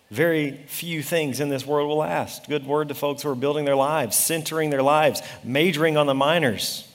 [0.09, 2.47] Very few things in this world will last.
[2.47, 6.13] Good word to folks who are building their lives, centering their lives, majoring on the
[6.13, 6.87] minors,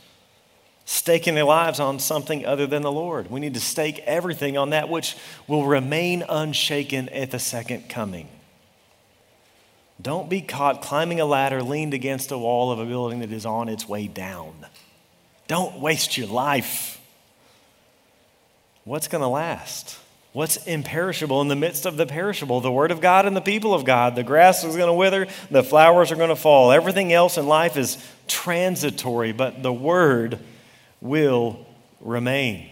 [0.87, 3.31] staking their lives on something other than the Lord.
[3.31, 5.17] We need to stake everything on that which
[5.47, 8.29] will remain unshaken at the second coming.
[10.01, 13.45] Don't be caught climbing a ladder leaned against a wall of a building that is
[13.45, 14.55] on its way down.
[15.49, 17.01] Don't waste your life.
[18.85, 19.99] What's going to last?
[20.33, 22.61] What's imperishable in the midst of the perishable?
[22.61, 24.15] The Word of God and the people of God.
[24.15, 26.71] The grass is going to wither, the flowers are going to fall.
[26.71, 30.39] Everything else in life is transitory, but the Word
[31.01, 31.67] will
[32.01, 32.69] remain.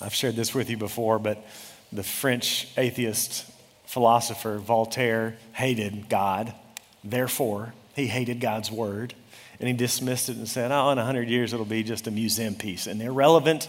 [0.00, 1.44] I've shared this with you before, but
[1.92, 3.44] the French atheist
[3.86, 6.54] philosopher Voltaire hated God.
[7.02, 9.14] Therefore, he hated God's Word.
[9.60, 12.54] And he dismissed it and said, oh, in 100 years it'll be just a museum
[12.54, 13.68] piece, an irrelevant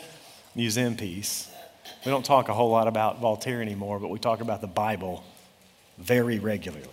[0.56, 1.50] museum piece.
[2.04, 5.24] We don't talk a whole lot about Voltaire anymore, but we talk about the Bible
[5.98, 6.90] very regularly.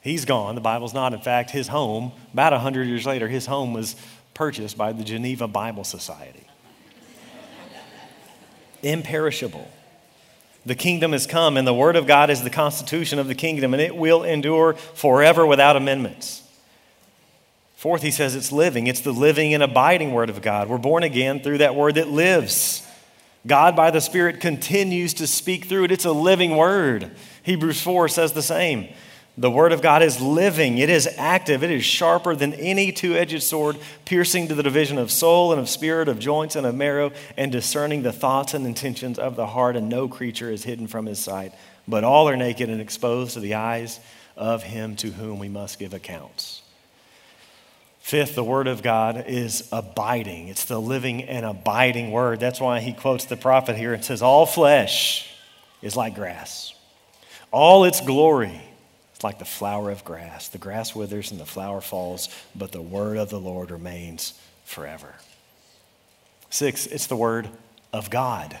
[0.00, 0.54] He's gone.
[0.54, 1.14] The Bible's not.
[1.14, 3.96] In fact, his home, about 100 years later, his home was
[4.34, 6.46] purchased by the Geneva Bible Society.
[8.82, 9.66] Imperishable.
[10.66, 13.74] The kingdom has come, and the word of God is the constitution of the kingdom,
[13.74, 16.42] and it will endure forever without amendments.
[17.84, 18.86] Fourth, he says it's living.
[18.86, 20.70] It's the living and abiding word of God.
[20.70, 22.82] We're born again through that word that lives.
[23.46, 25.92] God, by the Spirit, continues to speak through it.
[25.92, 27.10] It's a living word.
[27.42, 28.88] Hebrews 4 says the same.
[29.36, 33.16] The word of God is living, it is active, it is sharper than any two
[33.16, 36.74] edged sword, piercing to the division of soul and of spirit, of joints and of
[36.74, 39.76] marrow, and discerning the thoughts and intentions of the heart.
[39.76, 41.52] And no creature is hidden from his sight,
[41.86, 44.00] but all are naked and exposed to the eyes
[44.38, 46.63] of him to whom we must give accounts.
[48.04, 50.48] Fifth, the Word of God is abiding.
[50.48, 52.38] It's the living and abiding Word.
[52.38, 55.34] That's why he quotes the prophet here and says, All flesh
[55.80, 56.74] is like grass,
[57.50, 58.60] all its glory
[59.16, 60.48] is like the flower of grass.
[60.48, 65.14] The grass withers and the flower falls, but the Word of the Lord remains forever.
[66.50, 67.48] Six, it's the Word
[67.90, 68.58] of God.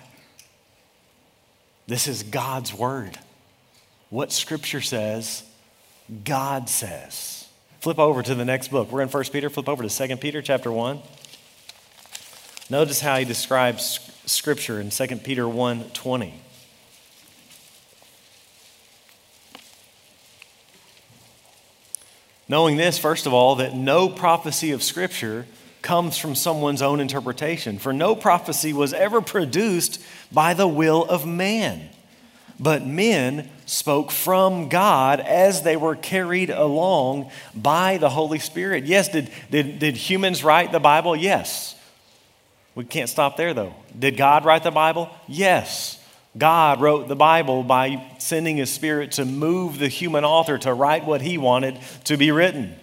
[1.86, 3.18] This is God's Word.
[4.08, 5.42] What Scripture says,
[6.24, 7.43] God says.
[7.84, 8.90] Flip over to the next book.
[8.90, 9.50] We're in 1 Peter.
[9.50, 11.00] Flip over to 2 Peter chapter 1.
[12.70, 16.34] Notice how he describes scripture in 2 Peter 1 20.
[22.48, 25.44] Knowing this, first of all, that no prophecy of Scripture
[25.82, 30.00] comes from someone's own interpretation, for no prophecy was ever produced
[30.32, 31.90] by the will of man,
[32.58, 38.84] but men spoke from God as they were carried along by the Holy Spirit.
[38.84, 41.16] Yes, did, did, did humans write the Bible?
[41.16, 41.74] Yes.
[42.74, 43.74] We can't stop there though.
[43.96, 45.08] Did God write the Bible?
[45.28, 46.00] Yes.
[46.36, 51.04] God wrote the Bible by sending His Spirit to move the human author to write
[51.04, 52.74] what He wanted to be written.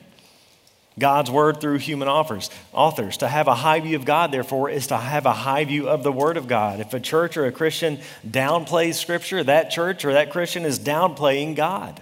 [1.01, 2.49] God's word through human authors.
[2.71, 3.17] Authors.
[3.17, 6.03] To have a high view of God, therefore, is to have a high view of
[6.03, 6.79] the word of God.
[6.79, 11.57] If a church or a Christian downplays scripture, that church or that Christian is downplaying
[11.57, 12.01] God.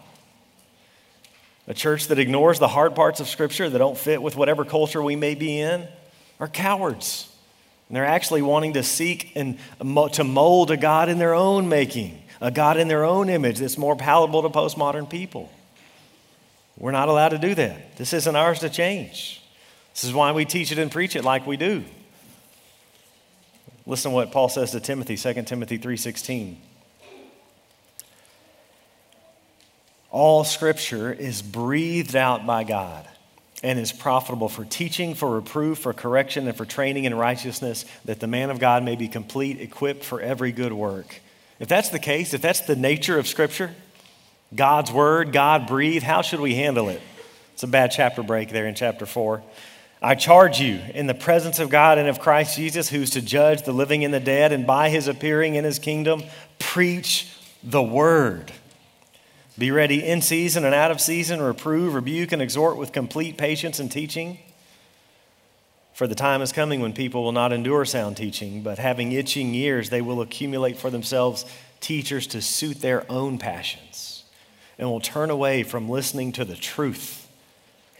[1.67, 5.01] A church that ignores the hard parts of scripture that don't fit with whatever culture
[5.01, 5.87] we may be in
[6.39, 7.33] are cowards.
[7.87, 9.57] And they're actually wanting to seek and
[10.13, 13.77] to mold a God in their own making, a God in their own image that's
[13.77, 15.49] more palatable to postmodern people.
[16.79, 17.97] We're not allowed to do that.
[17.97, 19.43] This isn't ours to change.
[19.93, 21.83] This is why we teach it and preach it like we do.
[23.85, 26.57] Listen to what Paul says to Timothy, 2 Timothy 3:16.
[30.11, 33.07] All scripture is breathed out by God
[33.61, 38.19] and is profitable for teaching, for reproof, for correction, and for training in righteousness, that
[38.19, 41.21] the man of God may be complete, equipped for every good work.
[41.59, 43.75] If that's the case, if that's the nature of scripture,
[44.53, 46.03] God's word, God breathed.
[46.03, 47.01] How should we handle it?
[47.53, 49.43] It's a bad chapter break there in chapter 4.
[50.01, 53.63] I charge you in the presence of God and of Christ Jesus, who's to judge
[53.63, 56.23] the living and the dead, and by his appearing in his kingdom,
[56.57, 58.53] preach the word.
[59.57, 63.77] Be ready in season and out of season, reprove, rebuke, and exhort with complete patience
[63.77, 64.39] and teaching.
[65.93, 69.53] For the time is coming when people will not endure sound teaching, but having itching
[69.53, 71.45] ears, they will accumulate for themselves
[71.81, 73.88] teachers to suit their own passions,
[74.79, 77.27] and will turn away from listening to the truth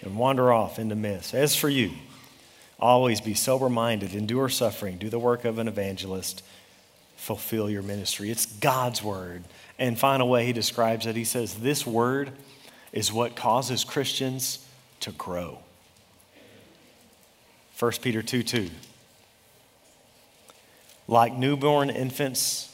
[0.02, 1.34] and wander off into myths.
[1.34, 1.92] As for you,
[2.80, 6.42] always be sober minded, endure suffering, do the work of an evangelist,
[7.18, 8.32] fulfill your ministry.
[8.32, 9.44] It's God's word.
[9.78, 12.32] And final way he describes it, he says, This word
[12.94, 14.66] is what causes Christians
[15.02, 15.60] to grow.
[17.78, 18.70] 1 Peter 2 2.
[21.10, 22.69] Like newborn infants,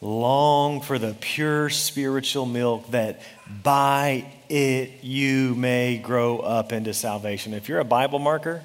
[0.00, 3.20] long for the pure spiritual milk that
[3.62, 7.54] by it you may grow up into salvation.
[7.54, 8.62] If you're a Bible marker,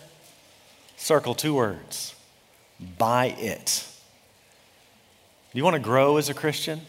[0.98, 2.16] circle two words
[2.98, 3.88] by it.
[5.52, 6.82] Do you want to grow as a Christian?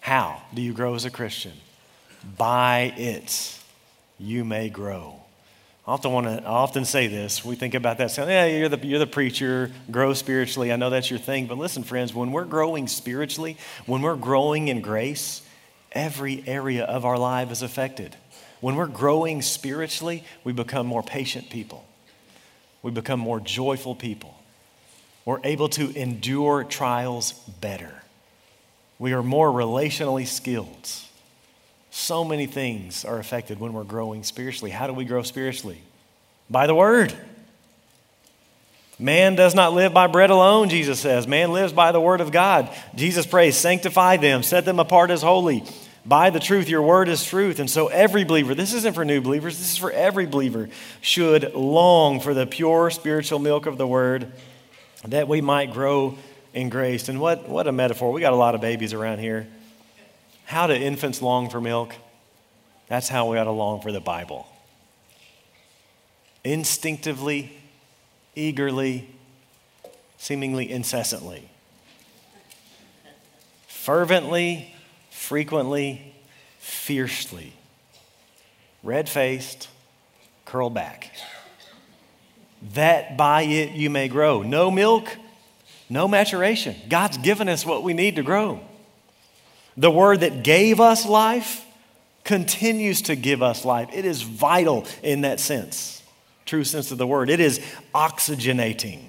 [0.00, 1.52] How do you grow as a Christian?
[2.36, 3.58] By it
[4.18, 5.23] you may grow.
[5.86, 6.42] I often want to.
[6.42, 7.44] I often say this.
[7.44, 8.10] We think about that.
[8.10, 9.70] Saying, "Yeah, you're the you're the preacher.
[9.90, 10.72] Grow spiritually.
[10.72, 14.68] I know that's your thing." But listen, friends, when we're growing spiritually, when we're growing
[14.68, 15.42] in grace,
[15.92, 18.16] every area of our life is affected.
[18.60, 21.84] When we're growing spiritually, we become more patient people.
[22.82, 24.34] We become more joyful people.
[25.26, 28.02] We're able to endure trials better.
[28.98, 30.88] We are more relationally skilled.
[31.96, 34.72] So many things are affected when we're growing spiritually.
[34.72, 35.80] How do we grow spiritually?
[36.50, 37.14] By the word.
[38.98, 41.28] Man does not live by bread alone, Jesus says.
[41.28, 42.68] Man lives by the word of God.
[42.96, 45.62] Jesus prays, sanctify them, set them apart as holy.
[46.04, 47.60] By the truth, your word is truth.
[47.60, 50.70] And so every believer, this isn't for new believers, this is for every believer,
[51.00, 54.32] should long for the pure spiritual milk of the word
[55.04, 56.18] that we might grow
[56.54, 57.08] in grace.
[57.08, 58.10] And what, what a metaphor.
[58.10, 59.46] We got a lot of babies around here.
[60.44, 61.94] How do infants long for milk?
[62.88, 64.46] That's how we ought to long for the Bible.
[66.44, 67.56] Instinctively,
[68.34, 69.08] eagerly,
[70.18, 71.48] seemingly incessantly.
[73.66, 74.74] Fervently,
[75.10, 76.14] frequently,
[76.58, 77.54] fiercely.
[78.82, 79.68] Red faced,
[80.44, 81.10] curled back.
[82.74, 84.42] That by it you may grow.
[84.42, 85.08] No milk,
[85.88, 86.76] no maturation.
[86.88, 88.60] God's given us what we need to grow.
[89.76, 91.64] The word that gave us life
[92.22, 93.88] continues to give us life.
[93.92, 96.02] It is vital in that sense,
[96.46, 97.28] true sense of the word.
[97.28, 97.60] It is
[97.94, 99.00] oxygenating.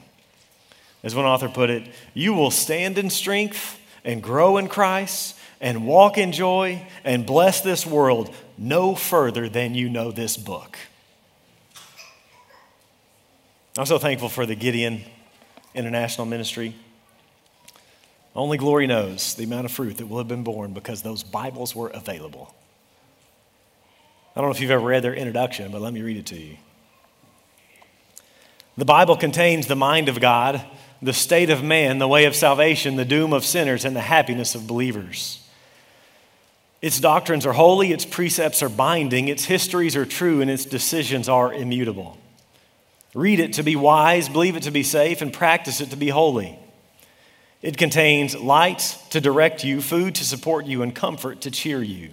[1.04, 5.86] As one author put it, you will stand in strength and grow in Christ and
[5.86, 10.78] walk in joy and bless this world no further than you know this book.
[13.78, 15.02] I'm so thankful for the Gideon
[15.74, 16.76] International Ministry.
[18.36, 21.74] Only glory knows the amount of fruit that will have been borne because those Bibles
[21.74, 22.54] were available.
[24.36, 26.36] I don't know if you've ever read their introduction, but let me read it to
[26.36, 26.58] you.
[28.78, 30.62] The Bible contains the mind of God,
[31.02, 34.54] the state of man, the way of salvation, the doom of sinners, and the happiness
[34.54, 35.42] of believers.
[36.82, 41.30] Its doctrines are holy, its precepts are binding, its histories are true, and its decisions
[41.30, 42.18] are immutable.
[43.14, 46.10] Read it to be wise, believe it to be safe, and practice it to be
[46.10, 46.60] holy.
[47.66, 52.12] It contains light to direct you, food to support you, and comfort to cheer you.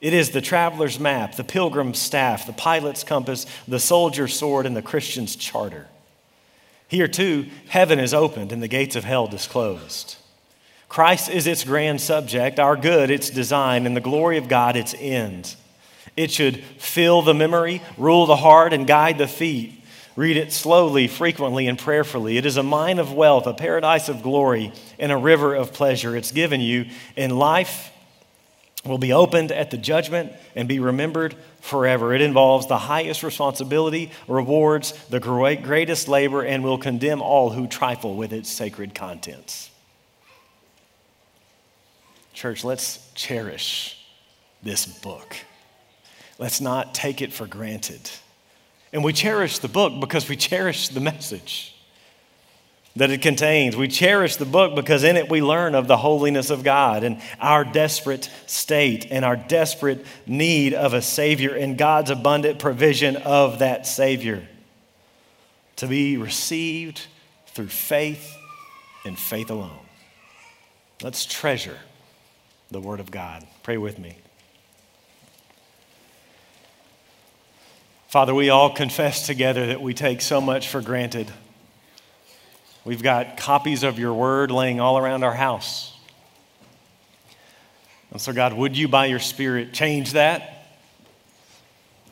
[0.00, 4.74] It is the traveler's map, the pilgrim's staff, the pilot's compass, the soldier's sword, and
[4.74, 5.86] the Christian's charter.
[6.88, 10.16] Here, too, heaven is opened and the gates of hell disclosed.
[10.88, 14.92] Christ is its grand subject, our good its design, and the glory of God its
[14.98, 15.54] end.
[16.16, 19.83] It should fill the memory, rule the heart, and guide the feet.
[20.16, 22.36] Read it slowly, frequently, and prayerfully.
[22.36, 26.16] It is a mine of wealth, a paradise of glory, and a river of pleasure.
[26.16, 26.86] It's given you
[27.16, 27.90] and life,
[28.84, 32.14] will be opened at the judgment, and be remembered forever.
[32.14, 38.14] It involves the highest responsibility, rewards the greatest labor, and will condemn all who trifle
[38.14, 39.70] with its sacred contents.
[42.34, 44.04] Church, let's cherish
[44.62, 45.36] this book.
[46.38, 48.10] Let's not take it for granted.
[48.94, 51.74] And we cherish the book because we cherish the message
[52.94, 53.76] that it contains.
[53.76, 57.20] We cherish the book because in it we learn of the holiness of God and
[57.40, 63.58] our desperate state and our desperate need of a Savior and God's abundant provision of
[63.58, 64.46] that Savior
[65.74, 67.00] to be received
[67.48, 68.32] through faith
[69.04, 69.80] and faith alone.
[71.02, 71.80] Let's treasure
[72.70, 73.44] the Word of God.
[73.64, 74.18] Pray with me.
[78.14, 81.28] Father, we all confess together that we take so much for granted.
[82.84, 85.92] We've got copies of your word laying all around our house.
[88.12, 90.53] And so, God, would you, by your Spirit, change that?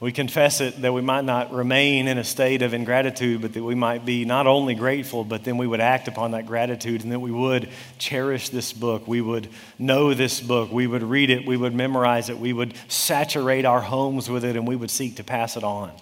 [0.02, 3.62] We confess it that we might not remain in a state of ingratitude, but that
[3.62, 7.12] we might be not only grateful, but then we would act upon that gratitude and
[7.12, 9.06] that we would cherish this book.
[9.06, 9.48] We would
[9.78, 10.72] know this book.
[10.72, 11.46] We would read it.
[11.46, 12.38] We would memorize it.
[12.40, 15.92] We would saturate our homes with it and we would seek to pass it on.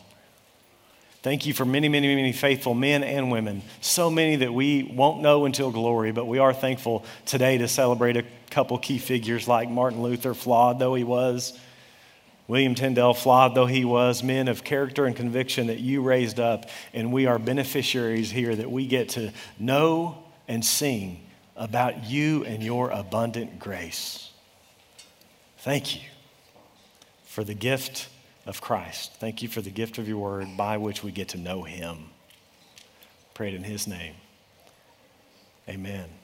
[1.22, 3.60] Thank you for many, many, many faithful men and women.
[3.82, 8.16] So many that we won't know until glory, but we are thankful today to celebrate
[8.16, 11.52] a couple key figures like Martin Luther, flawed though he was.
[12.50, 16.68] William Tyndale, flawed though he was, men of character and conviction that you raised up,
[16.92, 21.20] and we are beneficiaries here that we get to know and sing
[21.54, 24.32] about you and your abundant grace.
[25.58, 26.08] Thank you
[27.24, 28.08] for the gift
[28.46, 29.12] of Christ.
[29.20, 32.06] Thank you for the gift of your word by which we get to know him.
[33.32, 34.14] Prayed in his name.
[35.68, 36.19] Amen.